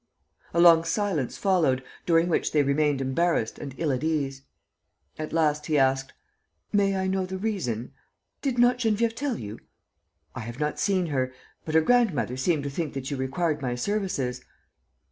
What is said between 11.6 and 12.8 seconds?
but her grandmother seemed to